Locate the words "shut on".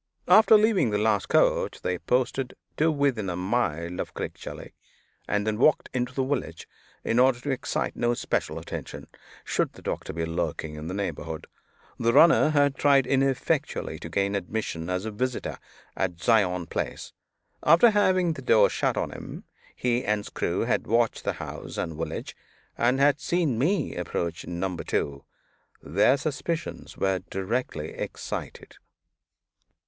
18.71-19.11